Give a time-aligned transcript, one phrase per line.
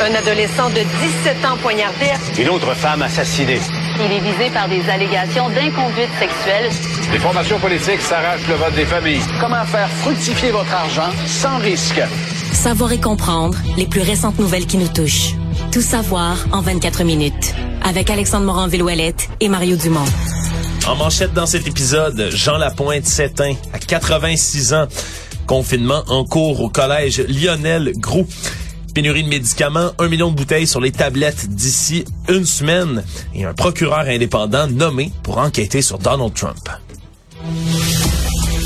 [0.00, 2.06] Un adolescent de 17 ans poignardé.
[2.38, 3.58] Une autre femme assassinée.
[3.98, 6.70] Il est visé par des allégations d'inconduite sexuelle.
[7.12, 9.20] Les formations politiques s'arrachent le vote des familles.
[9.40, 12.00] Comment faire fructifier votre argent sans risque?
[12.52, 15.34] Savoir et comprendre les plus récentes nouvelles qui nous touchent.
[15.72, 17.54] Tout savoir en 24 minutes.
[17.82, 20.06] Avec Alexandre Morin-Villouellette et Mario Dumont.
[20.86, 24.86] En manchette dans cet épisode, Jean Lapointe s'éteint à 86 ans.
[25.48, 28.28] Confinement en cours au collège Lionel Groux.
[28.98, 33.54] Pénurie de médicaments, un million de bouteilles sur les tablettes d'ici une semaine et un
[33.54, 36.68] procureur indépendant nommé pour enquêter sur Donald Trump.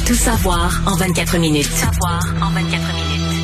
[0.07, 1.69] Tout savoir en 24 minutes.
[1.69, 3.43] Tout savoir en 24 minutes.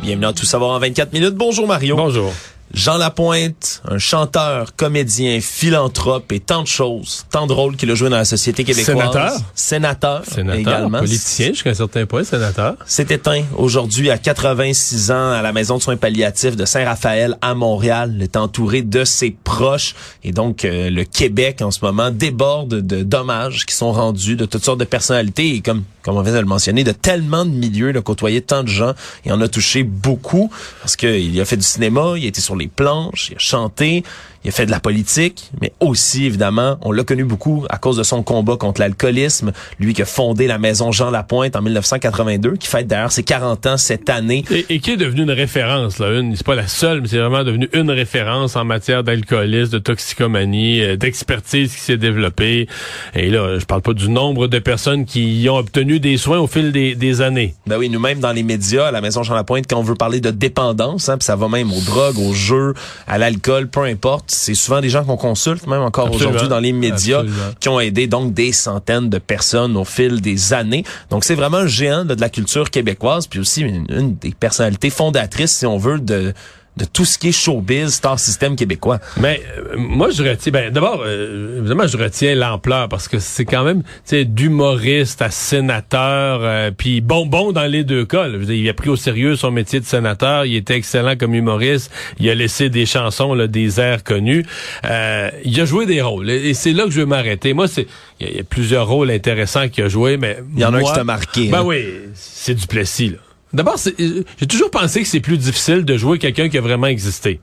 [0.00, 1.34] Bienvenue à Tout savoir en 24 minutes.
[1.34, 1.96] Bonjour Mario.
[1.96, 2.32] Bonjour.
[2.74, 7.94] Jean Lapointe, un chanteur, comédien, philanthrope et tant de choses, tant de rôles qu'il a
[7.94, 8.96] joué dans la société québécoise.
[8.96, 9.32] Sénateur?
[9.54, 10.98] Sénateur, sénateur également.
[10.98, 12.76] Politicien jusqu'à un certain point, sénateur.
[12.86, 17.54] C'est éteint aujourd'hui à 86 ans à la maison de soins palliatifs de Saint-Raphaël à
[17.54, 18.12] Montréal.
[18.16, 19.94] Il est entouré de ses proches
[20.24, 24.44] et donc euh, le Québec en ce moment déborde de dommages qui sont rendus de
[24.44, 27.50] toutes sortes de personnalités et comme comme on vient de le mentionner, de tellement de
[27.50, 28.94] milieux, de côtoyer tant de gens
[29.24, 32.54] et en a touché beaucoup parce qu'il a fait du cinéma, il a été sur
[32.56, 34.04] les planches, il a chanté,
[34.44, 37.96] il a fait de la politique, mais aussi, évidemment, on l'a connu beaucoup à cause
[37.96, 39.52] de son combat contre l'alcoolisme.
[39.80, 43.66] Lui qui a fondé la maison Jean Lapointe en 1982, qui fête d'ailleurs ses 40
[43.66, 44.44] ans cette année.
[44.50, 46.18] Et, qui est devenu une référence, là.
[46.18, 49.78] Une, c'est pas la seule, mais c'est vraiment devenu une référence en matière d'alcoolisme, de
[49.78, 52.68] toxicomanie, euh, d'expertise qui s'est développée.
[53.14, 56.38] Et là, je parle pas du nombre de personnes qui y ont obtenu des soins
[56.38, 57.54] au fil des, des années.
[57.66, 60.20] Ben oui, nous-mêmes, dans les médias, à la maison Jean Lapointe, quand on veut parler
[60.20, 62.74] de dépendance, hein, puis ça va même aux drogues, aux jeux,
[63.06, 66.72] à l'alcool, peu importe, c'est souvent des gens qu'on consulte, même encore aujourd'hui dans les
[66.72, 67.22] médias,
[67.60, 70.84] qui ont aidé donc des centaines de personnes au fil des années.
[71.10, 75.52] Donc c'est vraiment un géant de la culture québécoise, puis aussi une des personnalités fondatrices,
[75.52, 76.32] si on veut, de
[76.76, 78.98] de tout ce qui est showbiz, star système québécois.
[79.18, 83.46] Mais euh, moi, je retiens, ben, d'abord, euh, évidemment, je retiens l'ampleur parce que c'est
[83.46, 88.28] quand même, tu sais, d'humoriste à sénateur, euh, puis bonbon dans les deux cas.
[88.28, 92.28] il a pris au sérieux son métier de sénateur, il était excellent comme humoriste, il
[92.28, 94.44] a laissé des chansons, là, des airs connus.
[94.84, 97.54] il a joué des rôles et c'est là que je veux m'arrêter.
[97.54, 97.86] Moi, c'est,
[98.20, 100.82] il y, a plusieurs rôles intéressants qu'il a joué, mais il y en a un
[100.82, 101.48] qui t'a marqué.
[101.48, 101.64] Ben hein?
[101.64, 101.84] oui,
[102.14, 103.18] c'est du Plessis, là.
[103.52, 107.40] D'abord, j'ai toujours pensé que c'est plus difficile de jouer quelqu'un qui a vraiment existé.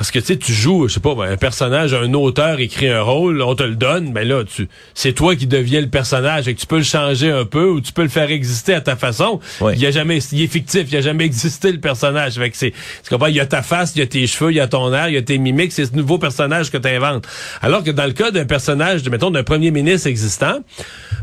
[0.00, 3.02] Parce que tu sais, tu joues, je sais pas, un personnage, un auteur écrit un
[3.02, 6.54] rôle, on te le donne, mais là, tu, c'est toi qui deviens le personnage et
[6.54, 8.96] que tu peux le changer un peu ou tu peux le faire exister à ta
[8.96, 9.40] façon.
[9.60, 12.36] Il y a jamais, il est fictif, il y a jamais existé le personnage.
[12.36, 14.52] Fait que c'est, tu comprends, il y a ta face, il y a tes cheveux,
[14.52, 16.78] il y a ton air, il y a tes mimiques, c'est ce nouveau personnage que
[16.78, 17.28] tu inventes.
[17.60, 20.60] Alors que dans le cas d'un personnage, de, mettons, d'un premier ministre existant,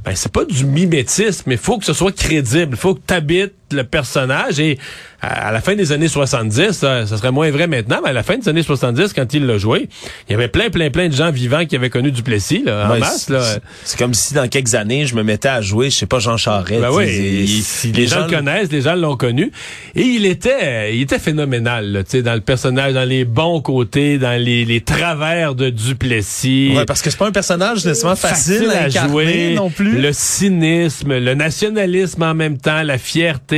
[0.05, 2.73] ben, c'est pas du mimétisme, mais il faut que ce soit crédible.
[2.73, 4.77] Il faut que tu habites le personnage et
[5.19, 8.37] à la fin des années 70, ça, serait moins vrai maintenant, mais à la fin
[8.37, 9.89] des années 70, quand il l'a joué,
[10.27, 12.99] il y avait plein, plein, plein de gens vivants qui avaient connu Duplessis, là, en
[12.99, 13.31] masse.
[13.83, 16.37] C'est comme si dans quelques années, je me mettais à jouer, je sais pas, Jean
[16.37, 16.81] Charest.
[16.81, 17.05] Ben oui,
[17.93, 19.51] les, gens, le connaissent, les gens l'ont connu.
[19.95, 24.19] Et il était, il était phénoménal, tu sais, dans le personnage, dans les bons côtés,
[24.19, 26.73] dans les, les travers de Duplessis.
[26.75, 29.99] Ouais, parce que c'est pas un personnage nécessairement facile, à, jouer non plus.
[29.99, 33.56] Le cynisme, le nationalisme en même temps, la fierté.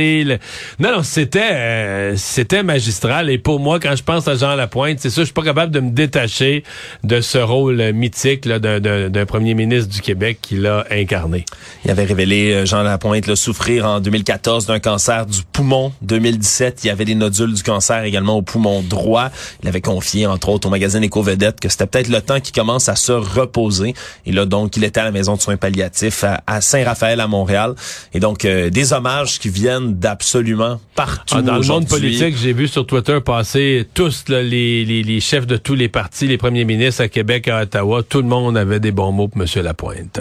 [0.78, 3.30] Non, non, c'était euh, c'était magistral.
[3.30, 5.72] Et pour moi, quand je pense à Jean Lapointe, c'est ça, je suis pas capable
[5.72, 6.64] de me détacher
[7.04, 11.44] de ce rôle mythique d'un premier ministre du Québec qu'il a incarné.
[11.84, 15.92] Il avait révélé, euh, Jean Lapointe, le souffrir en 2014 d'un cancer du poumon.
[16.02, 19.30] 2017, il y avait des nodules du cancer également au poumon droit.
[19.62, 22.88] Il avait confié, entre autres, au magazine Éco-Vedette que c'était peut-être le temps qu'il commence
[22.88, 23.94] à se reposer.
[24.26, 27.74] Et là, donc, il était à la maison de soins palliatifs à, Saint-Raphaël, à Montréal.
[28.14, 31.34] Et donc, euh, des hommages qui viennent d'absolument partout.
[31.36, 35.56] Ah, dans le monde politique, j'ai vu sur Twitter passer tous les, les, chefs de
[35.56, 38.92] tous les partis, les premiers ministres à Québec, à Ottawa, tout le monde avait des
[38.92, 39.48] bons mots pour M.
[39.62, 40.20] Lapointe.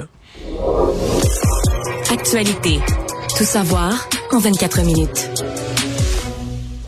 [2.12, 2.80] Actualité.
[3.38, 5.30] Tout savoir en 24 minutes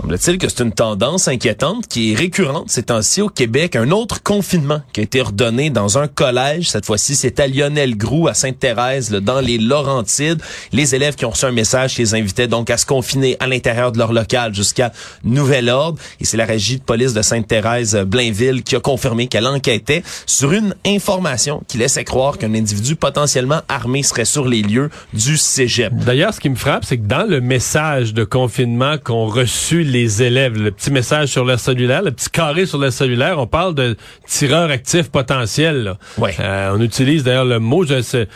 [0.01, 3.75] Semble-t-il que c'est une tendance inquiétante qui est récurrente ces temps-ci au Québec.
[3.75, 6.71] Un autre confinement qui a été ordonné dans un collège.
[6.71, 10.42] Cette fois-ci, c'est à Lionel Groux, à Sainte-Thérèse, dans les Laurentides.
[10.71, 13.45] Les élèves qui ont reçu un message qui les invitait donc à se confiner à
[13.45, 14.92] l'intérieur de leur local jusqu'à
[15.24, 16.00] nouvel ordre.
[16.19, 20.51] Et c'est la régie de police de Sainte-Thérèse, Blainville, qui a confirmé qu'elle enquêtait sur
[20.51, 25.94] une information qui laissait croire qu'un individu potentiellement armé serait sur les lieux du cégep.
[25.94, 30.23] D'ailleurs, ce qui me frappe, c'est que dans le message de confinement qu'ont reçu les
[30.23, 33.75] élèves, le petit message sur leur cellulaire, le petit carré sur leur cellulaire, on parle
[33.75, 33.95] de
[34.27, 35.83] tireurs actifs potentiels.
[35.83, 35.97] Là.
[36.17, 36.35] Ouais.
[36.39, 38.27] Euh, on utilise d'ailleurs le mot, je sais,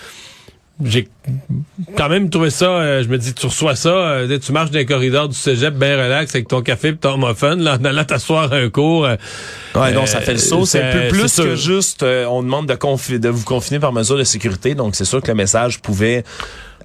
[0.84, 1.08] j'ai
[1.98, 4.78] quand même trouvé ça, euh, je me dis, tu reçois ça, euh, tu marches dans
[4.80, 8.04] les corridors du cégep bien relax avec ton café et ton muffin, là, en allant
[8.04, 9.06] t'asseoir à un cours.
[9.06, 9.16] euh,
[9.74, 10.66] Ouais, non, euh, ça fait le saut.
[10.66, 11.44] C'est un peu c'est plus sûr.
[11.46, 14.76] que juste, on demande de vous confiner par mesure de sécurité.
[14.76, 16.24] Donc, c'est sûr que le message pouvait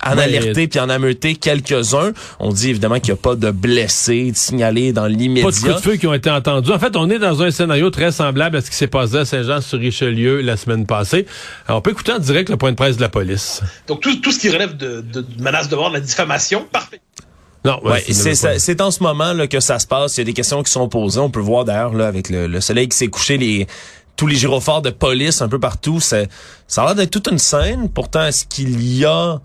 [0.05, 0.23] en Ouais.
[0.25, 2.13] alerter puis en ameuter quelques-uns.
[2.39, 5.21] On dit évidemment qu'il n'y a pas de blessés de signalés dans Pas de coups
[5.23, 5.73] l'immédiat.
[5.75, 6.73] de feu qui ont été entendus.
[6.73, 9.25] En fait, on est dans un scénario très semblable à ce qui s'est passé à
[9.25, 11.27] Saint-Jean-sur-Richelieu la semaine passée.
[11.67, 13.63] Alors, on peut écouter en direct le point de presse de la police.
[13.87, 16.67] Donc tout, tout ce qui relève de, de, de menace de mort, de la diffamation,
[16.71, 17.01] parfait.
[17.65, 20.17] Non, Ouais, c'est c'est ça- c'est en ce moment là, que ça se passe.
[20.17, 21.21] Il y a des questions qui sont posées.
[21.21, 23.67] On peut voir d'ailleurs là avec le, le soleil qui s'est couché, les
[24.17, 26.01] tous les gyrophares de police un peu partout.
[26.01, 26.29] C'est-
[26.67, 27.89] Ça a l'air d'être toute une scène.
[27.91, 29.41] Pourtant, est-ce qu'il y a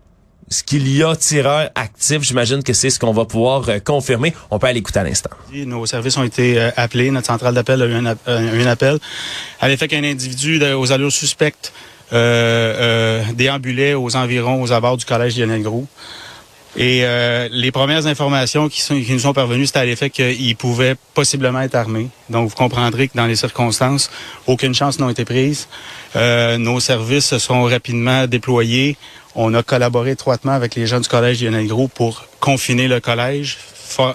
[0.49, 4.33] ce qu'il y a tireur actif, j'imagine que c'est ce qu'on va pouvoir euh, confirmer.
[4.51, 5.31] On peut aller écouter à l'instant.
[5.51, 8.99] Nos services ont été euh, appelés, notre centrale d'appel a eu un, euh, appel
[9.59, 11.73] à l'effet qu'un individu aux allures suspectes
[12.13, 15.63] euh, déambulait aux environs, aux abords du collège Lionel.
[16.77, 17.05] Et
[17.51, 22.09] les premières informations qui, nous sont parvenues, c'était à l'effet qu'il pouvait possiblement être armé.
[22.29, 24.11] Donc, vous comprendrez que dans les circonstances,
[24.45, 25.69] aucune chance n'a été prise.
[26.15, 28.97] Nos services se sont rapidement déployés.
[29.35, 33.57] On a collaboré étroitement avec les gens du collège Lionel Groux pour confiner le collège,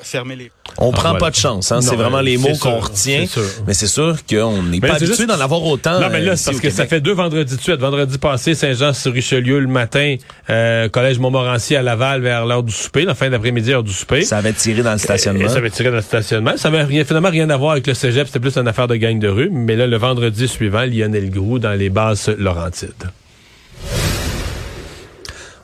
[0.02, 0.50] fermer les...
[0.78, 1.19] On Ah, prend voilà.
[1.19, 1.81] pas de chance, hein.
[1.81, 3.22] C'est vraiment les mots qu'on retient.
[3.26, 3.43] c'est sûr.
[3.67, 5.99] Mais c'est sûr qu'on n'est pas habitué juste- d'en avoir autant.
[6.00, 7.81] Non, mais là, c'est parce que ça fait deux vendredis de suite.
[7.81, 10.14] Vendredi passé, Saint-Jean-sur-Richelieu le matin,
[10.49, 14.22] euh, collège Montmorency à Laval vers l'heure du souper, la fin d'après-midi, heure du souper.
[14.22, 15.49] Ça avait tiré dans le Et stationnement.
[15.49, 16.56] ça avait tiré dans le stationnement.
[16.56, 18.96] Ça avait rien, finalement rien à voir avec le cégep, c'était plus une affaire de
[18.96, 19.50] gang de rue.
[19.50, 23.11] Mais là, le vendredi suivant, Lionel Groux dans les basses Laurentides.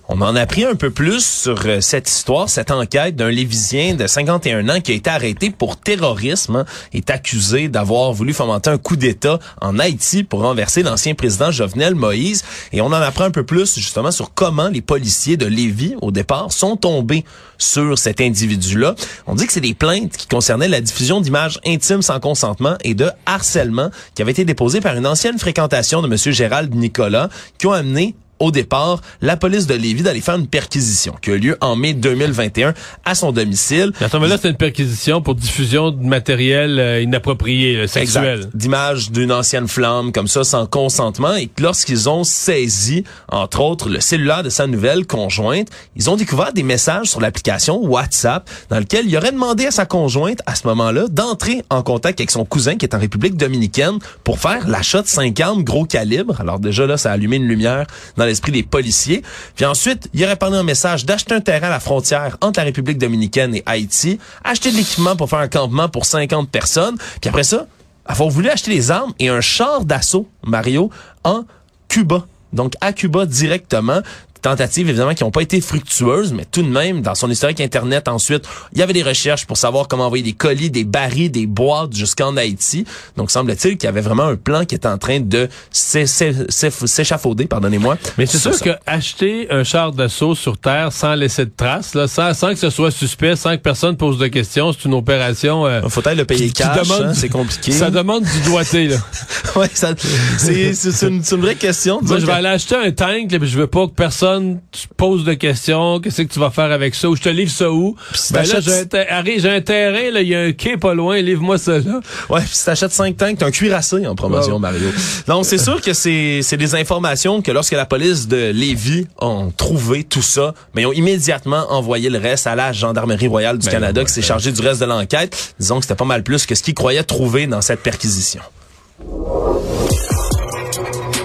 [0.09, 3.97] On en a appris un peu plus sur euh, cette histoire, cette enquête d'un Lévisien
[3.97, 8.71] de 51 ans qui a été arrêté pour terrorisme, hein, est accusé d'avoir voulu fomenter
[8.71, 12.45] un coup d'État en Haïti pour renverser l'ancien président Jovenel Moïse.
[12.73, 16.13] Et on en apprend un peu plus justement sur comment les policiers de Lévis, au
[16.13, 17.25] départ, sont tombés
[17.59, 18.95] sur cet individu-là.
[19.27, 22.95] On dit que c'est des plaintes qui concernaient la diffusion d'images intimes sans consentement et
[22.95, 26.33] de harcèlement qui avaient été déposées par une ancienne fréquentation de M.
[26.33, 31.15] Gérald Nicolas qui ont amené au départ, la police de Lévis d'aller faire une perquisition
[31.21, 32.75] qui a eu lieu en mai 2021
[33.05, 33.93] à son domicile.
[34.01, 38.49] Attends, mais là, c'est une perquisition pour diffusion de matériel euh, inapproprié, là, sexuel.
[38.55, 44.01] D'images d'une ancienne flamme comme ça sans consentement et lorsqu'ils ont saisi, entre autres, le
[44.01, 49.07] cellulaire de sa nouvelle conjointe, ils ont découvert des messages sur l'application WhatsApp dans lequel
[49.07, 52.77] il aurait demandé à sa conjointe, à ce moment-là, d'entrer en contact avec son cousin
[52.77, 56.41] qui est en République dominicaine pour faire l'achat de cinq armes gros calibre.
[56.41, 57.87] Alors déjà là, ça a allumé une lumière
[58.17, 59.23] dans l'esprit des policiers.
[59.55, 62.65] Puis ensuite, il aurait parlé un message d'acheter un terrain à la frontière entre la
[62.65, 66.97] République dominicaine et Haïti, acheter de l'équipement pour faire un campement pour 50 personnes.
[67.21, 67.67] Puis après ça,
[68.05, 70.91] avoir voulu acheter des armes et un char d'assaut, Mario,
[71.25, 71.45] en
[71.89, 72.27] Cuba.
[72.53, 74.01] Donc à Cuba directement.
[74.43, 78.09] Tentatives évidemment qui n'ont pas été fructueuses, mais tout de même, dans son historique Internet
[78.09, 81.47] ensuite, il y avait des recherches pour savoir comment envoyer des colis, des barils, des
[81.47, 82.85] boîtes jusqu'en Haïti.
[83.17, 86.35] Donc semble-t-il qu'il y avait vraiment un plan qui était en train de s'é- s'é-
[86.49, 87.97] s'é- s'échafauder, pardonnez-moi.
[88.19, 88.65] Mais c'est sûr ça.
[88.65, 92.59] que acheter un char d'assaut sur Terre sans laisser de traces, là, sans, sans que
[92.59, 95.67] ce soit suspect, sans que personne pose de questions, c'est une opération...
[95.67, 97.73] euh, Faut être le payer qui- cash, hein, c'est compliqué.
[97.73, 98.97] Ça demande du doigté, là.
[99.57, 102.01] ouais, c'est une, vraie question.
[102.03, 104.95] Moi, je vais aller acheter un tank, là, puis je veux pas que personne te
[104.97, 106.01] pose de questions.
[106.01, 107.09] Qu'est-ce que tu vas faire avec ça?
[107.09, 107.97] Ou je te livre ça où?
[108.15, 111.59] si Ben là, j'ai un, terrain, là, il y a un quai pas loin, livre-moi
[111.59, 112.01] ça là.
[112.29, 114.59] Ouais, puis si t'achètes 5 tanks, t'as un cuirassé en promotion, Wow.
[114.59, 114.89] Mario.
[115.27, 119.51] Donc, c'est sûr que c'est c'est des informations que lorsque la police de Lévis ont
[119.57, 123.67] trouvé tout ça, mais ils ont immédiatement envoyé le reste à la Gendarmerie royale du
[123.67, 124.27] Ben, Canada ouais, qui s'est ouais.
[124.27, 125.55] chargée du reste de l'enquête.
[125.59, 128.41] Disons que c'était pas mal plus que ce qu'ils croyaient trouver dans cette perquisition.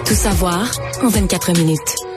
[0.04, 0.70] Tout savoir
[1.02, 2.11] en 24 minutes.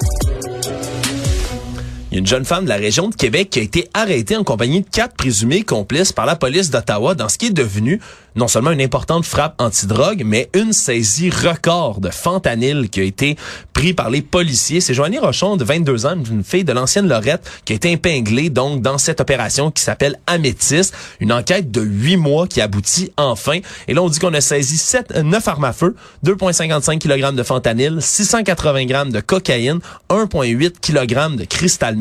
[2.17, 4.87] Une jeune femme de la région de Québec qui a été arrêtée en compagnie de
[4.89, 7.99] quatre présumés complices par la police d'Ottawa dans ce qui est devenu
[8.35, 13.37] non seulement une importante frappe antidrogue, mais une saisie record de fentanyl qui a été
[13.73, 14.81] pris par les policiers.
[14.81, 18.49] C'est Joanie Rochon, de 22 ans, une fille de l'ancienne Lorette, qui a été épinglée
[18.49, 20.93] donc dans cette opération qui s'appelle Améthyste.
[21.21, 23.59] Une enquête de huit mois qui aboutit enfin.
[23.87, 25.95] Et là, on dit qu'on a saisi 7, 9 armes à feu,
[26.25, 29.79] 2,55 kg de fentanyl, 680 grammes de cocaïne,
[30.09, 31.95] 1,8 kg de cristal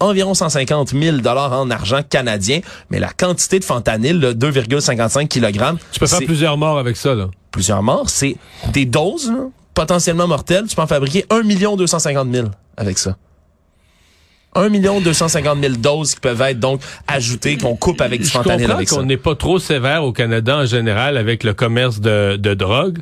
[0.00, 2.60] environ 150 000 dollars en argent canadien.
[2.90, 7.28] Mais la quantité de fentanyl, 2,55 kg, tu peux faire plusieurs morts avec ça, là.
[7.50, 8.36] Plusieurs morts, c'est
[8.72, 10.66] des doses là, potentiellement mortelles.
[10.68, 11.42] Tu peux en fabriquer 1
[11.76, 13.16] 250 000 avec ça.
[14.56, 14.70] 1
[15.00, 18.66] 250 000 doses qui peuvent être donc ajoutées, qu'on coupe avec du fentanyl.
[18.66, 22.36] Je comprends qu'on n'est pas trop sévère au Canada en général avec le commerce de,
[22.36, 22.98] de drogue.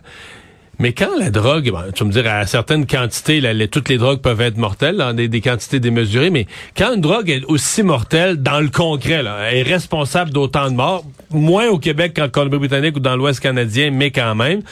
[0.78, 4.40] Mais quand la drogue, tu vas me dire à certaines quantités, toutes les drogues peuvent
[4.40, 8.68] être mortelles, dans des, quantités démesurées, mais quand une drogue est aussi mortelle dans le
[8.68, 13.40] concret, là, est responsable d'autant de morts, moins au Québec qu'en Colombie-Britannique ou dans l'Ouest
[13.40, 14.62] canadien, mais quand même,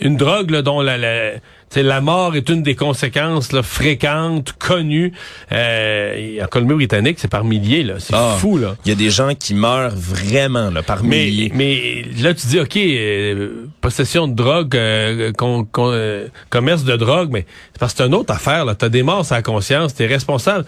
[0.00, 1.32] une drogue là, dont la, la
[1.76, 5.12] la mort est une des conséquences là, fréquentes, connues.
[5.52, 7.82] Euh, en Colombie-Britannique, c'est par milliers.
[7.82, 7.94] là.
[7.98, 8.58] C'est ah, fou.
[8.58, 8.76] là.
[8.84, 11.50] Il y a des gens qui meurent vraiment là, par milliers.
[11.54, 17.46] Mais là, tu dis, OK, euh, possession de drogue, euh, euh, commerce de drogue, mais
[17.72, 18.66] c'est parce que c'est une autre affaire.
[18.78, 20.64] Tu as des morts à la conscience, tu es responsable.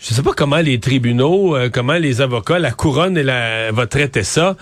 [0.00, 4.22] Je sais pas comment les tribunaux, comment les avocats, la couronne et la, va traiter
[4.22, 4.56] ça.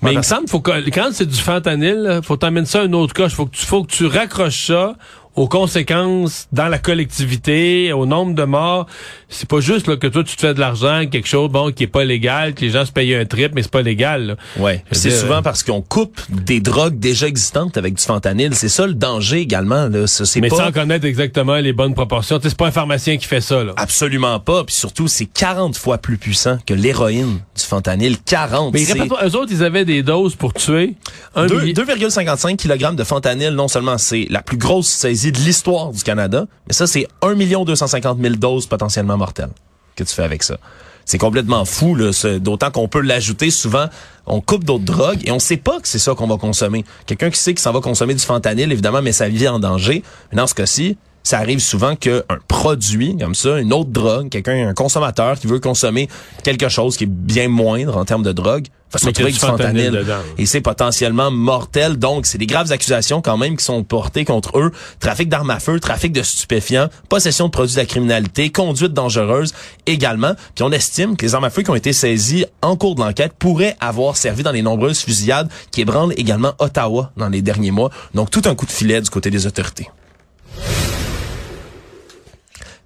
[0.00, 2.92] Mais il me semble faut que quand c'est du fentanyl, faut t'amener ça à un
[2.92, 3.28] autre cas.
[3.28, 4.96] Faut que tu faut que tu raccroches ça
[5.38, 8.86] aux conséquences dans la collectivité, au nombre de morts.
[9.30, 11.84] C'est pas juste là, que toi tu te fais de l'argent, quelque chose bon qui
[11.84, 14.26] est pas légal, que les gens se payent un trip, mais c'est pas légal.
[14.26, 14.36] Là.
[14.58, 14.82] Ouais.
[14.90, 18.54] C'est souvent parce qu'on coupe des drogues déjà existantes avec du fentanyl.
[18.54, 19.88] C'est ça le danger également.
[19.88, 20.06] Là.
[20.40, 22.38] mais sans connaître exactement les bonnes proportions.
[22.42, 23.64] C'est pas un pharmacien qui fait ça.
[23.64, 23.74] Là.
[23.76, 24.64] Absolument pas.
[24.64, 28.16] Puis surtout, c'est 40 fois plus puissant que l'héroïne du fentanyl.
[28.24, 28.72] 40.
[28.72, 30.94] Mais eux autres, ils avaient des doses pour tuer.
[31.36, 36.46] 2,55 kg de fentanyl, non seulement c'est la plus grosse saisie de l'histoire du Canada,
[36.66, 39.50] mais ça, c'est 1 250 000 doses potentiellement mortelles
[39.96, 40.58] que tu fais avec ça.
[41.04, 41.96] C'est complètement fou,
[42.38, 43.86] d'autant qu'on peut l'ajouter souvent.
[44.26, 46.84] On coupe d'autres drogues et on sait pas que c'est ça qu'on va consommer.
[47.06, 50.02] Quelqu'un qui sait qu'il s'en va consommer du fentanyl, évidemment, met sa vie en danger.
[50.30, 54.68] Mais dans ce cas-ci, ça arrive souvent qu'un produit comme ça, une autre drogue, quelqu'un,
[54.68, 56.08] un consommateur qui veut consommer
[56.44, 59.40] quelque chose qui est bien moindre en termes de drogue, va se retrouver avec du
[59.40, 60.04] fentanyl.
[60.38, 61.96] Et c'est potentiellement mortel.
[61.96, 64.72] Donc, c'est des graves accusations quand même qui sont portées contre eux.
[65.00, 69.52] Trafic d'armes à feu, trafic de stupéfiants, possession de produits de la criminalité, conduite dangereuse
[69.86, 70.34] également.
[70.54, 73.00] Puis on estime que les armes à feu qui ont été saisies en cours de
[73.00, 77.70] l'enquête pourraient avoir servi dans les nombreuses fusillades qui ébranlent également Ottawa dans les derniers
[77.70, 77.90] mois.
[78.14, 79.88] Donc, tout un coup de filet du côté des autorités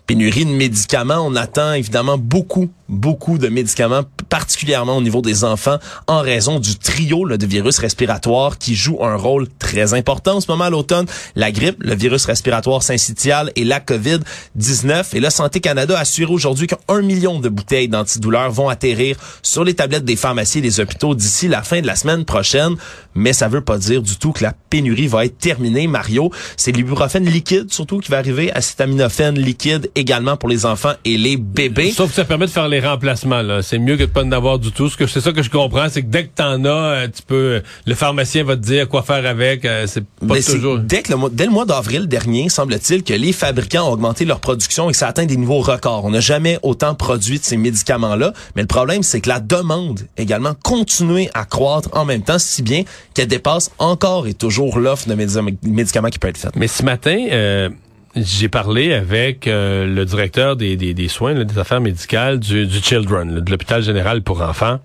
[0.06, 1.24] pénurie de médicaments.
[1.26, 6.76] On attend évidemment beaucoup, beaucoup de médicaments, particulièrement au niveau des enfants, en raison du
[6.76, 11.06] trio de virus respiratoires qui joue un rôle très important en ce moment à l'automne.
[11.34, 15.16] La grippe, le virus respiratoire syncytial et la COVID-19.
[15.16, 19.64] Et là, Santé Canada a assuré aujourd'hui qu'un million de bouteilles d'antidouleurs vont atterrir sur
[19.64, 22.76] les tablettes des pharmacies et des hôpitaux d'ici la fin de la semaine prochaine.
[23.14, 26.30] Mais ça veut pas dire du tout que la pénurie va être terminée, Mario.
[26.56, 31.36] C'est l'ibuprofène liquide, surtout, qui va arriver, acétaminophène liquide également pour les enfants et les
[31.36, 31.92] bébés.
[31.92, 33.42] Sauf que ça permet de faire les remplacements.
[33.42, 33.62] Là.
[33.62, 34.88] C'est mieux que de pas en avoir du tout.
[34.88, 37.22] Ce que c'est ça que je comprends, c'est que dès que t'en as, euh, tu
[37.22, 39.66] peux, le pharmacien va te dire quoi faire avec.
[39.86, 40.78] C'est pas toujours.
[40.78, 44.24] Dès, que le mois, dès le mois d'avril dernier, semble-t-il que les fabricants ont augmenté
[44.24, 46.04] leur production et que ça atteint des niveaux records.
[46.04, 48.32] On n'a jamais autant produit de ces médicaments-là.
[48.56, 52.62] Mais le problème, c'est que la demande également continue à croître en même temps, si
[52.62, 52.82] bien
[53.14, 56.56] qu'elle dépasse encore et toujours l'offre de médicaments qui peut être faite.
[56.56, 57.68] Mais ce matin, euh,
[58.14, 63.40] j'ai parlé avec euh, le directeur des, des, soins, des affaires médicales du, du Children,
[63.40, 64.80] de l'hôpital général pour enfants.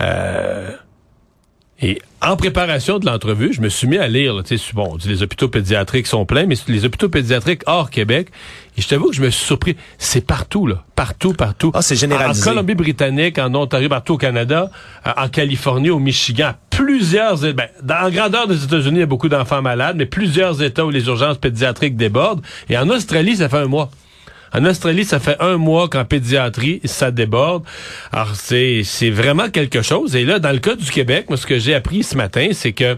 [0.00, 0.70] Euh,
[1.80, 5.22] et en préparation de l'entrevue, je me suis mis à lire, tu sais, bon, les
[5.22, 8.28] hôpitaux pédiatriques sont pleins, mais les hôpitaux pédiatriques hors Québec,
[8.78, 9.76] et je t'avoue que je me suis surpris.
[9.98, 10.84] C'est partout, là.
[10.94, 11.72] Partout, partout.
[11.74, 12.42] Ah, c'est généralisé.
[12.42, 14.70] En Colombie-Britannique, en Ontario, partout au Canada,
[15.04, 19.28] en Californie, au Michigan, plusieurs, ben, dans, en grandeur des États-Unis, il y a beaucoup
[19.28, 22.42] d'enfants malades, mais plusieurs États où les urgences pédiatriques débordent.
[22.68, 23.90] Et en Australie, ça fait un mois.
[24.54, 27.64] En Australie, ça fait un mois qu'en pédiatrie, ça déborde.
[28.12, 30.14] Alors, c'est, vraiment quelque chose.
[30.14, 32.72] Et là, dans le cas du Québec, moi, ce que j'ai appris ce matin, c'est
[32.72, 32.96] que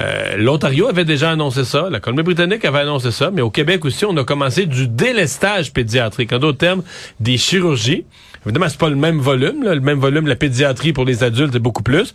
[0.00, 4.04] euh, l'Ontario avait déjà annoncé ça, la Colombie-Britannique avait annoncé ça, mais au Québec aussi,
[4.04, 6.32] on a commencé du délestage pédiatrique.
[6.32, 6.82] En d'autres termes,
[7.20, 8.04] des chirurgies
[8.46, 9.74] Évidemment, c'est pas le même volume, là.
[9.74, 12.14] le même volume, la pédiatrie pour les adultes est beaucoup plus,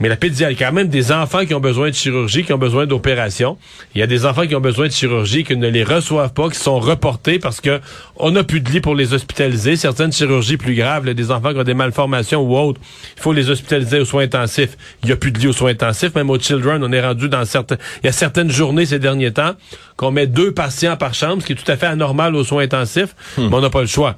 [0.00, 2.86] mais la pédiatrie, quand même des enfants qui ont besoin de chirurgie, qui ont besoin
[2.86, 3.58] d'opération.
[3.94, 6.48] Il y a des enfants qui ont besoin de chirurgie, qui ne les reçoivent pas,
[6.48, 7.80] qui sont reportés parce que
[8.16, 9.76] on n'a plus de lit pour les hospitaliser.
[9.76, 12.80] Certaines chirurgies plus graves, là, des enfants qui ont des malformations ou autres,
[13.16, 14.76] il faut les hospitaliser aux soins intensifs.
[15.02, 17.28] Il n'y a plus de lit aux soins intensifs, même aux children, on est rendu
[17.28, 19.54] dans certains, il y a certaines journées ces derniers temps
[19.96, 22.64] qu'on met deux patients par chambre, ce qui est tout à fait anormal aux soins
[22.64, 24.16] intensifs, mais on n'a pas le choix.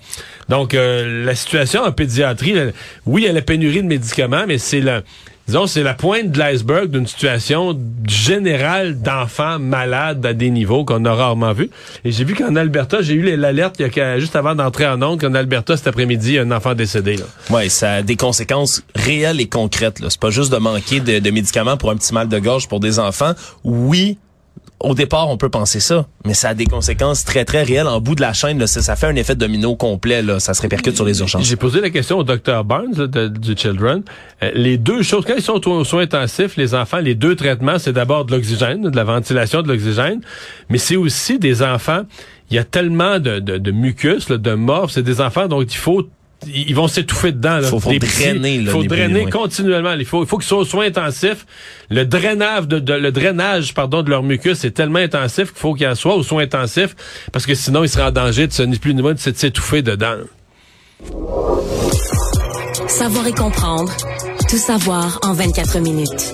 [0.49, 2.55] Donc, euh, la situation en pédiatrie,
[3.05, 5.03] oui, il y a la pénurie de médicaments, mais c'est la,
[5.47, 7.79] disons, c'est la pointe de l'iceberg d'une situation
[8.09, 11.71] générale d'enfants malades à des niveaux qu'on a rarement vu.
[12.05, 14.87] Et j'ai vu qu'en Alberta, j'ai eu l'alerte il y a qu'à- juste avant d'entrer
[14.87, 17.17] en onde qu'en Alberta, cet après-midi, il y a un enfant décédé.
[17.17, 17.25] Là.
[17.51, 19.99] Ouais, ça a des conséquences réelles et concrètes.
[20.09, 22.81] C'est pas juste de manquer de, de médicaments pour un petit mal de gorge pour
[22.81, 23.33] des enfants.
[23.65, 24.19] Oui,
[24.81, 27.87] au départ, on peut penser ça, mais ça a des conséquences très, très réelles.
[27.87, 30.23] En bout de la chaîne, là, ça, fait un effet domino complet.
[30.39, 31.45] Ça se répercute sur les urgences.
[31.47, 34.03] J'ai posé la question au docteur Barnes là, du Children.
[34.43, 37.79] Euh, les deux choses, quand ils sont aux soins intensifs, les enfants, les deux traitements,
[37.79, 40.21] c'est d'abord de l'oxygène, de la ventilation de l'oxygène,
[40.69, 42.03] mais c'est aussi des enfants,
[42.51, 46.07] il y a tellement de, mucus, de morphes, c'est des enfants dont il faut
[46.47, 47.59] ils vont s'étouffer dedans.
[47.59, 49.93] Là, Faut- faut drainer, là, Il faut les drainer continuellement.
[49.93, 51.47] Il faut, il faut qu'ils soient aux soins intensifs.
[51.91, 55.75] Le drainage, de, de- le drainage, pardon, de leur mucus est tellement intensif qu'il faut
[55.75, 56.95] qu'ils en soient aux soins intensifs
[57.33, 59.83] parce que sinon ils seraient en danger de se ni plus ni moins de s'étouffer
[59.83, 60.17] dedans.
[62.89, 63.93] Savoir et comprendre.
[64.49, 66.33] Tout savoir en 24 minutes.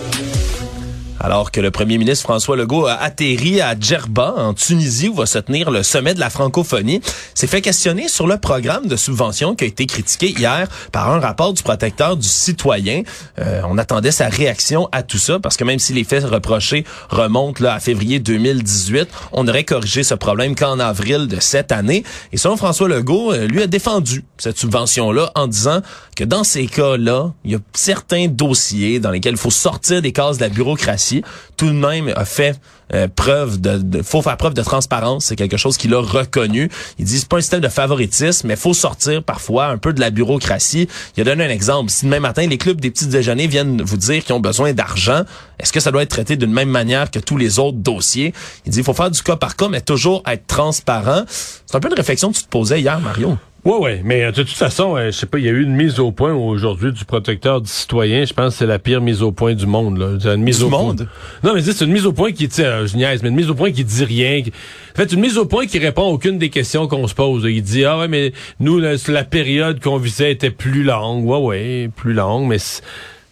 [1.22, 5.26] Alors que le premier ministre François Legault a atterri à Djerba, en Tunisie, où va
[5.26, 7.00] se tenir le sommet de la francophonie,
[7.32, 11.20] s'est fait questionner sur le programme de subvention qui a été critiqué hier par un
[11.20, 13.02] rapport du protecteur du citoyen.
[13.38, 16.84] Euh, on attendait sa réaction à tout ça, parce que même si les faits reprochés
[17.08, 22.02] remontent là, à février 2018, on aurait corrigé ce problème qu'en avril de cette année.
[22.32, 25.82] Et selon François Legault, euh, lui a défendu cette subvention-là en disant
[26.16, 30.12] que dans ces cas-là, il y a certains dossiers dans lesquels il faut sortir des
[30.12, 31.11] cases de la bureaucratie.
[31.56, 32.58] Tout de même a fait
[32.94, 36.70] euh, preuve de, faut faire preuve de transparence, c'est quelque chose qu'il a reconnu.
[36.98, 40.00] Il dit c'est pas un système de favoritisme, mais faut sortir parfois un peu de
[40.00, 40.88] la bureaucratie.
[41.16, 41.90] Il a donné un exemple.
[41.90, 45.22] Si demain matin les clubs des petits déjeuners viennent vous dire qu'ils ont besoin d'argent,
[45.58, 48.34] est-ce que ça doit être traité d'une même manière que tous les autres dossiers?
[48.66, 51.22] Il dit faut faire du cas par cas, mais toujours être transparent.
[51.28, 53.38] C'est un peu une réflexion que tu te posais hier, Mario.
[53.64, 55.62] Oui, oui, mais euh, de toute façon, euh, je sais pas, il y a eu
[55.62, 58.24] une mise au point aujourd'hui du protecteur du citoyen.
[58.24, 59.98] Je pense que c'est la pire mise au point du monde.
[59.98, 60.18] Là.
[60.20, 61.06] C'est Une mise Du au monde?
[61.40, 61.50] Point.
[61.50, 63.36] Non, mais c'est une mise au point qui, tu sais, euh, je niaise, mais une
[63.36, 64.40] mise au point qui dit rien.
[64.40, 67.44] En fait, une mise au point qui répond à aucune des questions qu'on se pose.
[67.44, 71.24] Il dit, ah ouais, mais nous, la, la période qu'on visait était plus longue.
[71.24, 72.58] Ouais, ouais, plus longue, mais...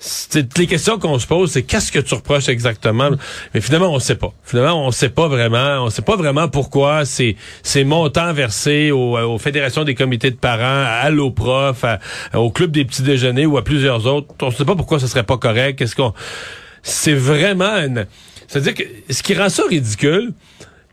[0.02, 3.10] c'est- les questions qu'on se pose, c'est qu'est-ce que tu reproches exactement?
[3.52, 4.32] Mais finalement, on sait pas.
[4.42, 5.84] Finalement, on sait pas vraiment.
[5.84, 10.36] On sait pas vraiment pourquoi ces, ces montants versés aux, aux fédérations des comités de
[10.36, 11.84] parents, à l'OPROF,
[12.34, 14.34] au club des petits déjeuners ou à plusieurs autres.
[14.40, 15.78] On sait pas pourquoi ce serait pas correct.
[15.78, 16.14] Qu'est-ce qu'on.
[16.82, 18.06] C'est vraiment une.
[18.48, 20.32] C'est-à-dire que ce qui rend ça ridicule,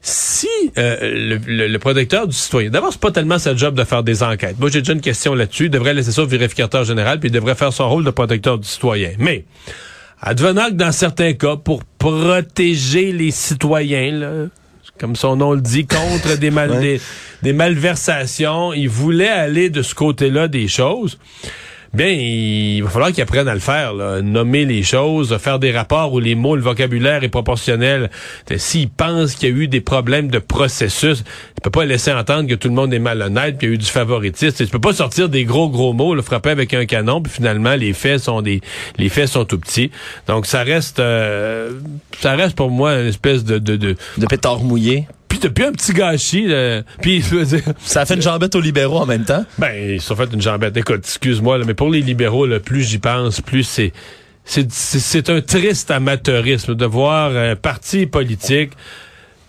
[0.09, 3.83] si euh, le, le- le protecteur du citoyen, d'abord, c'est pas tellement sa job de
[3.83, 4.57] faire des enquêtes.
[4.57, 5.65] Moi, j'ai déjà une question là-dessus.
[5.65, 8.57] Il devrait laisser ça au vérificateur général, puis il devrait faire son rôle de protecteur
[8.57, 9.11] du citoyen.
[9.19, 9.43] Mais,
[10.21, 14.31] advenant que dans certains cas, pour protéger les citoyens, là,
[14.97, 16.79] comme son nom le dit, contre des, mal, Ouais.
[16.79, 17.01] des,
[17.43, 21.19] des malversations, il voulait aller de ce côté-là des choses.
[21.93, 26.13] Bien, il va falloir qu'ils apprennent à le faire, nommer les choses, faire des rapports
[26.13, 28.09] où les mots, le vocabulaire est proportionnel.
[28.47, 31.23] Fait, S'il pense qu'il y a eu des problèmes de processus,
[31.57, 33.77] il peut pas laisser entendre que tout le monde est malhonnête, qu'il y a eu
[33.77, 34.65] du favoritisme.
[34.65, 37.75] Tu peux pas sortir des gros gros mots, le frapper avec un canon, puis finalement
[37.75, 38.61] les faits sont des
[38.97, 39.91] les faits sont tout petits.
[40.27, 41.71] Donc ça reste euh,
[42.19, 45.07] ça reste pour moi une espèce de, de De pétard mouillé.
[45.27, 46.47] Puis depuis un petit gâchis.
[46.47, 46.81] là.
[47.01, 49.45] Puis je veux dire, Ça a fait une jambette aux libéraux en même temps?
[49.57, 50.75] ben, ils se sont fait une jambette.
[50.77, 53.93] Écoute, excuse-moi, mais pour les libéraux, là, plus j'y pense, plus c'est.
[54.49, 58.71] C'est c'est- c'est un triste amateurisme de voir un parti politique.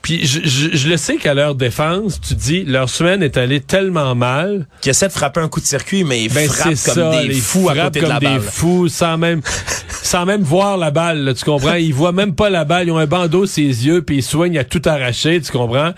[0.02, 3.60] Puis je, je, je le sais qu'à leur défense, tu dis, leur semaine est allée
[3.60, 4.66] tellement mal.
[4.80, 7.34] Qui essaie de frapper un coup de circuit, mais ils Ben frappent comme ça, des
[7.34, 8.40] fous à côté de comme la des balle.
[8.40, 9.42] fous, sans même,
[10.02, 11.74] sans même voir la balle, là, tu comprends?
[11.74, 14.22] Ils voient même pas la balle, ils ont un bandeau sur les yeux, puis ils
[14.22, 15.92] soignent à tout arracher, tu comprends?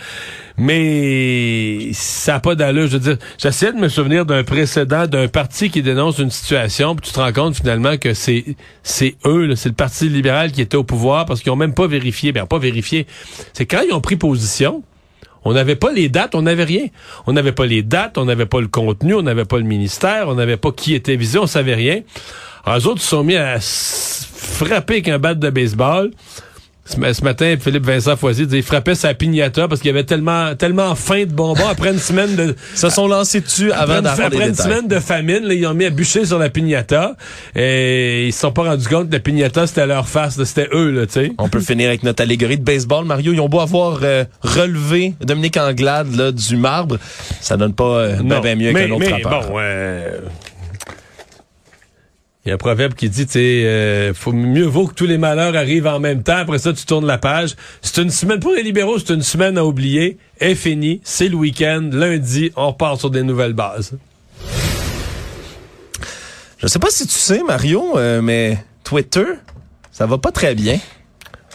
[0.61, 2.87] Mais ça n'a pas d'allure.
[2.87, 6.95] Je veux dire, j'essaie de me souvenir d'un précédent d'un parti qui dénonce une situation,
[6.95, 8.45] puis tu te rends compte finalement que c'est
[8.83, 11.87] c'est eux, c'est le Parti libéral qui était au pouvoir parce qu'ils ont même pas
[11.87, 12.33] vérifié.
[12.33, 13.07] Ben pas vérifié.
[13.55, 14.83] C'est quand ils ont pris position.
[15.47, 16.89] On n'avait pas les dates, on n'avait rien.
[17.27, 20.29] On n'avait pas les dates, on n'avait pas le contenu, on n'avait pas le ministère,
[20.29, 22.03] on n'avait pas qui était visé, on savait rien.
[22.67, 26.11] Alors, eux autres se sont mis à frapper avec un bat de baseball
[26.91, 30.05] Ce, ce matin, Philippe Vincent Foisy disait il frappait sa pignata parce qu'il y avait
[30.05, 34.23] tellement tellement faim de bonbons après une semaine de Se sont lancés dessus avant après,
[34.23, 37.15] une, après une semaine de famine, là, ils ont mis à bûcher sur la pignata
[37.55, 40.69] et ils se sont pas rendus compte que la pignata c'était à leur face, c'était
[40.73, 41.33] eux là, tu sais.
[41.39, 43.05] On peut finir avec notre allégorie de baseball.
[43.05, 46.99] Mario, ils ont beau avoir euh, relevé Dominique Anglade là, du marbre,
[47.41, 48.41] ça donne pas euh, Non.
[48.41, 50.19] ben mieux qu'un autre mais bon, euh,
[52.45, 55.19] il y a un proverbe qui dit, tu euh, faut mieux vaut que tous les
[55.19, 56.39] malheurs arrivent en même temps.
[56.39, 57.55] Après ça, tu tournes la page.
[57.83, 60.17] C'est une semaine pour les libéraux, c'est une semaine à oublier.
[60.39, 61.91] Est fini, c'est le week-end.
[61.93, 63.99] Lundi, on repart sur des nouvelles bases.
[66.57, 69.25] Je sais pas si tu sais, Mario, euh, mais Twitter,
[69.93, 70.79] ça va pas très bien.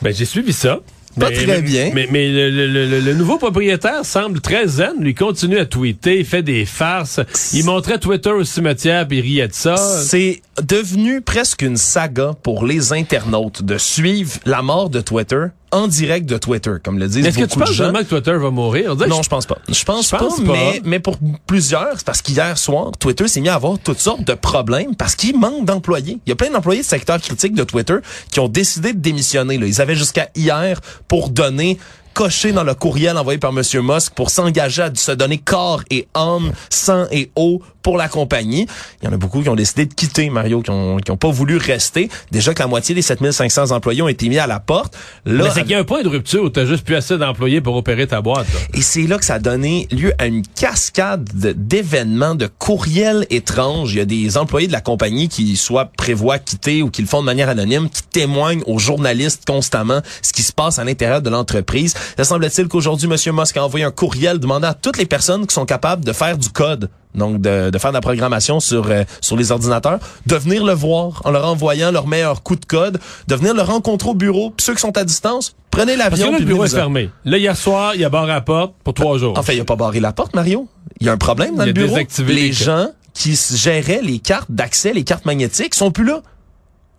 [0.03, 0.81] Ben, j'ai suivi ça.
[1.19, 1.91] Pas Mais- très bien.
[1.93, 4.93] Mais, mais le, le- le- le nouveau propriétaire semble très zen.
[4.99, 7.19] Lui continue à tweeter, il fait des farces.
[7.53, 9.75] Il montrait Twitter au cimetière puis il riait de ça.
[9.77, 15.87] C'est devenu presque une saga pour les internautes de suivre la mort de Twitter en
[15.87, 18.95] direct de Twitter, comme le disent Est-ce que tu penses vraiment que Twitter va mourir?
[18.95, 19.57] Non, je pense pas.
[19.67, 20.53] Je pense, Je pense pas, pas.
[20.53, 24.23] Mais, mais pour plusieurs, c'est parce qu'hier soir, Twitter s'est mis à avoir toutes sortes
[24.23, 26.19] de problèmes parce qu'il manque d'employés.
[26.25, 27.97] Il y a plein d'employés de secteur critique de Twitter
[28.31, 29.57] qui ont décidé de démissionner.
[29.57, 29.67] Là.
[29.67, 31.77] Ils avaient jusqu'à hier pour donner
[32.15, 33.61] cocher dans le courriel envoyé par M.
[33.83, 38.65] Musk pour s'engager à se donner corps et âme, sang et eau pour la compagnie.
[39.01, 41.17] Il y en a beaucoup qui ont décidé de quitter, Mario, qui ont, qui ont
[41.17, 42.09] pas voulu rester.
[42.31, 44.97] Déjà que la moitié des 7500 employés ont été mis à la porte.
[45.23, 47.15] Là, Mais c'est qu'il y a un point de rupture où t'as juste plus assez
[47.19, 48.47] d'employés pour opérer ta boîte.
[48.51, 48.59] là.
[48.73, 53.27] et c'est là que ça a donné lieu à une cascade de- d'événements, de courriels
[53.29, 53.93] étranges.
[53.93, 57.07] Il y a des employés de la compagnie qui soit prévoient quitter ou qui le
[57.07, 61.21] font de manière anonyme, qui témoignent aux journalistes constamment ce qui se passe à l'intérieur
[61.21, 61.93] de l'entreprise.
[62.17, 63.35] Ça semble-t-il qu'aujourd'hui, M.
[63.35, 66.35] Musk a envoyé un courriel demandant à toutes les personnes qui sont capables de faire
[66.39, 70.35] du code, donc de, de faire de la programmation sur, euh, sur les ordinateurs, de
[70.35, 74.09] venir le voir en leur envoyant leur meilleur coup de code, de venir le rencontrer
[74.09, 74.51] au bureau.
[74.51, 76.37] Puis ceux qui sont à distance, prenez Parce que l'avion.
[76.39, 77.09] le bureau est fermé.
[77.23, 79.37] Là, hier soir, il y a barre à la porte pour trois jours.
[79.37, 80.67] En fait, il a pas barré la porte, Mario.
[80.99, 81.89] Il y a un problème dans Il le bureau.
[81.89, 86.21] désactivé Les les gens qui géraient les cartes d'accès, les cartes magnétiques, sont plus là.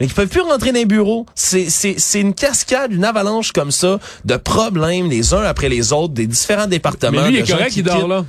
[0.01, 1.25] Ils peuvent plus rentrer dans les bureaux.
[1.35, 5.93] C'est, c'est, c'est une cascade, une avalanche comme ça de problèmes les uns après les
[5.95, 7.23] autres des différents départements.
[7.23, 8.25] Mais lui, il est correct, il dort là.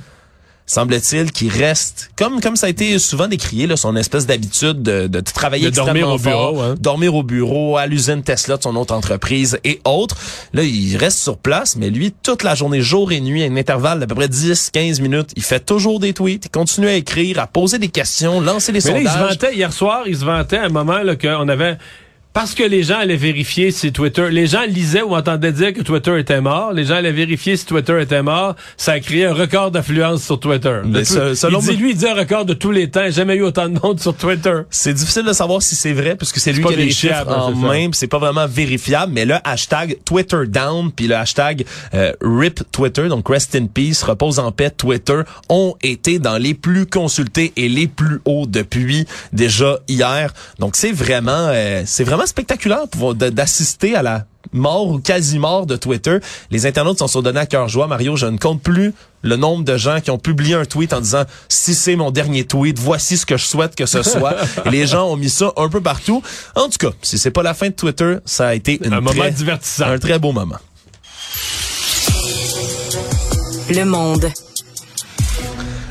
[0.68, 5.06] Semble-t-il qu'il reste, comme comme ça a été souvent décrié, là, son espèce d'habitude de,
[5.06, 6.74] de travailler De dormir au bureau, hein.
[6.78, 10.16] dormir au bureau, à l'usine Tesla de son autre entreprise et autres.
[10.52, 13.56] Là, il reste sur place, mais lui, toute la journée, jour et nuit, à un
[13.56, 17.38] intervalle d'à peu près 10-15 minutes, il fait toujours des tweets, il continue à écrire,
[17.38, 20.24] à poser des questions, lancer des Mais là, il se vantait, hier soir, il se
[20.24, 21.78] vantait à un moment là, qu'on avait...
[22.38, 24.30] Parce que les gens allaient vérifier si Twitter...
[24.30, 26.72] Les gens lisaient ou entendaient dire que Twitter était mort.
[26.72, 28.54] Les gens allaient vérifier si Twitter était mort.
[28.76, 30.82] Ça a créé un record d'affluence sur Twitter.
[30.84, 33.10] Mais selon il dit, moi- lui, il dit un record de tous les temps.
[33.10, 34.54] Jamais eu autant de monde sur Twitter.
[34.70, 37.50] C'est difficile de savoir si c'est vrai puisque c'est lui qui a les chiffres en
[37.50, 42.60] main, c'est pas vraiment vérifiable, mais le hashtag Twitter down puis le hashtag euh, RIP
[42.70, 47.52] Twitter, donc Rest in Peace, repose en paix Twitter, ont été dans les plus consultés
[47.56, 50.32] et les plus hauts depuis déjà hier.
[50.60, 52.84] Donc c'est vraiment euh, c'est vraiment spectaculaire
[53.30, 56.18] d'assister à la mort ou quasi-mort de Twitter.
[56.50, 57.86] Les internautes s'en sont donnés à cœur joie.
[57.86, 61.00] Mario, je ne compte plus le nombre de gens qui ont publié un tweet en
[61.00, 64.36] disant si c'est mon dernier tweet, voici ce que je souhaite que ce soit.
[64.66, 66.22] Et les gens ont mis ça un peu partout.
[66.54, 69.00] En tout cas, si c'est pas la fin de Twitter, ça a été une Un
[69.00, 69.86] moment divertissant.
[69.86, 70.56] un très beau moment.
[73.70, 74.30] Le monde.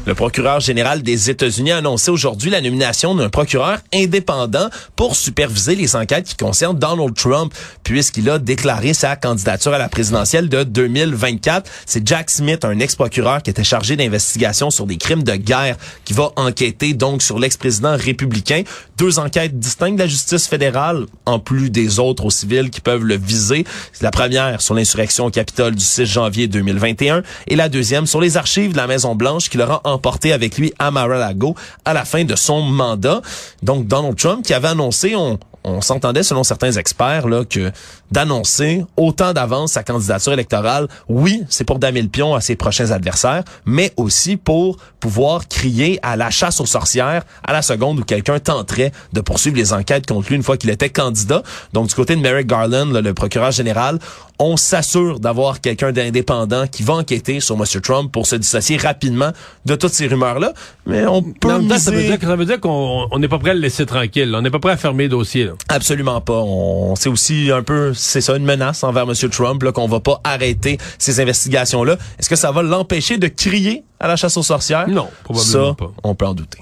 [0.08, 5.76] Le procureur général des États-Unis a annoncé aujourd'hui la nomination d'un procureur indépendant pour superviser
[5.76, 10.64] les enquêtes qui concernent Donald Trump, puisqu'il a déclaré sa candidature à la présidentielle de
[10.64, 11.70] 2024.
[11.86, 16.14] C'est Jack Smith, un ex-procureur qui était chargé d'investigation sur des crimes de guerre, qui
[16.14, 18.64] va enquêter donc sur l'ex-président républicain.
[18.98, 23.04] Deux enquêtes distinctes de la justice fédérale, en plus des autres aux civils qui peuvent
[23.04, 23.64] le viser.
[24.02, 28.38] La première sur l'insurrection au Capitole du 6 janvier 2021 et la deuxième sur les
[28.38, 31.56] archives de la Maison-Blanche qui l'aura emporté avec lui à Mar-a-Lago
[31.86, 33.22] à la fin de son mandat.
[33.62, 37.72] Donc Donald Trump qui avait annoncé, on, on s'entendait selon certains experts là que
[38.12, 42.92] d'annoncer autant d'avance sa candidature électorale, oui, c'est pour damer le pion à ses prochains
[42.92, 48.04] adversaires, mais aussi pour pouvoir crier à la chasse aux sorcières à la seconde où
[48.04, 51.44] quelqu'un tenterait de poursuivre les enquêtes contre lui une fois qu'il était candidat.
[51.74, 54.00] Donc du côté de Merrick Garland, là, le procureur général,
[54.40, 57.64] on s'assure d'avoir quelqu'un d'indépendant qui va enquêter sur M.
[57.82, 59.32] Trump pour se dissocier rapidement
[59.66, 60.54] de toutes ces rumeurs-là.
[60.86, 61.58] Mais on peut ça
[61.92, 64.30] veut miser- dire, ça veut dire qu'on on n'est pas prêt à le laisser tranquille.
[64.30, 64.38] là.
[64.38, 65.46] On n'est pas prêt à fermer le dossier.
[65.46, 65.54] là.
[65.70, 66.40] Absolument pas.
[66.46, 69.14] On, c'est aussi un peu, c'est ça, une menace envers M.
[69.32, 71.98] Trump, là, qu'on va pas arrêter ces investigations-là.
[72.20, 74.88] Est-ce que ça va l'empêcher de crier à la chasse aux sorcières?
[74.88, 75.92] Non, probablement ça, pas.
[76.04, 76.60] on peut en douter.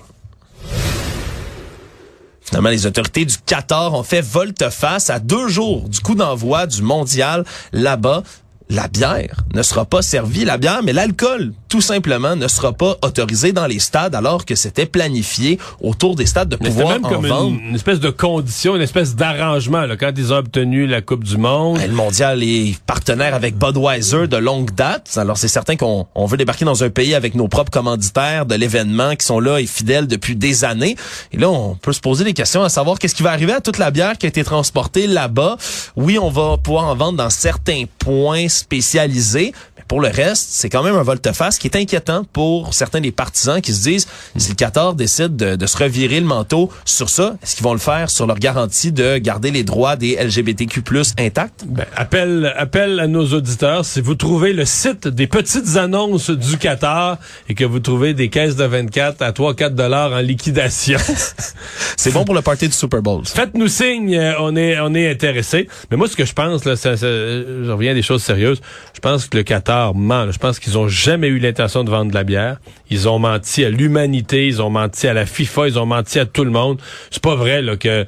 [2.46, 6.82] Finalement, les autorités du Qatar ont fait volte-face à deux jours du coup d'envoi du
[6.82, 8.24] mondial là-bas.
[8.70, 12.96] La bière ne sera pas servie, la bière, mais l'alcool, tout simplement, ne sera pas
[13.02, 17.06] autorisé dans les stades alors que c'était planifié autour des stades de Mais pouvoir même
[17.06, 17.50] en comme vendre.
[17.50, 21.26] une, une espèce de condition, une espèce d'arrangement là, quand ils ont obtenu la Coupe
[21.26, 21.78] du Monde.
[21.80, 25.18] Ben, Le mondial est partenaire avec Budweiser de longue date.
[25.18, 28.56] Alors c'est certain qu'on on veut débarquer dans un pays avec nos propres commanditaires de
[28.56, 30.96] l'événement qui sont là et fidèles depuis des années.
[31.34, 33.60] Et là, on peut se poser des questions à savoir qu'est-ce qui va arriver à
[33.60, 35.58] toute la bière qui a été transportée là-bas.
[35.98, 39.52] Oui, on va pouvoir en vendre dans certains points spécialisés.
[39.88, 43.62] Pour le reste, c'est quand même un volte-face qui est inquiétant pour certains des partisans
[43.62, 47.36] qui se disent, si le Qatar décide de, de se revirer le manteau sur ça,
[47.44, 50.82] est-ce qu'ils vont le faire sur leur garantie de garder les droits des LGBTQ+,
[51.20, 51.66] intacts?
[51.68, 56.58] Ben, appel, appel à nos auditeurs, si vous trouvez le site des petites annonces du
[56.58, 57.18] Qatar
[57.48, 60.98] et que vous trouvez des caisses de 24 à 3-4 dollars en liquidation,
[61.98, 63.22] C'est bon pour le party du Super Bowl.
[63.26, 65.68] faites-nous signe, euh, on est on est intéressé.
[65.92, 68.62] Mais moi, ce que je pense, là, ça, ça- je reviens à des choses sérieuses.
[68.94, 70.32] Je pense que le Qatar ment.
[70.32, 72.58] Je pense qu'ils ont jamais eu l'intention de vendre de la bière.
[72.90, 76.26] Ils ont menti à l'humanité, ils ont menti à la FIFA, ils ont menti à
[76.26, 76.80] tout le monde.
[77.12, 78.06] C'est pas vrai là que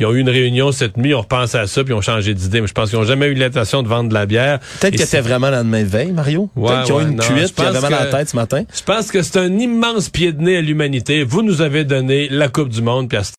[0.00, 2.34] ils ont eu une réunion cette nuit, on repense à ça, puis ils ont changé
[2.34, 2.60] d'idée.
[2.60, 4.58] Mais je pense qu'ils ont jamais eu l'intention de vendre de la bière.
[4.80, 6.50] Peut-être que c'était vraiment lendemain de veille, Mario.
[6.56, 8.64] Ouais, Peut-être qu'ils ont ouais, une non, cuite mal à la tête ce matin.
[8.74, 11.22] Je pense que c'est un immense pied de nez à l'humanité.
[11.22, 13.24] Vous nous avez donné la Coupe du Monde, puis à